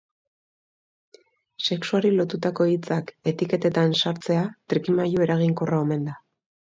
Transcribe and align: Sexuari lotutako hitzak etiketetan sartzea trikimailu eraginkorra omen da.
Sexuari 1.65 2.09
lotutako 2.13 2.67
hitzak 2.71 3.13
etiketetan 3.33 3.93
sartzea 4.05 4.47
trikimailu 4.73 5.23
eraginkorra 5.27 5.83
omen 5.83 6.09
da. 6.09 6.17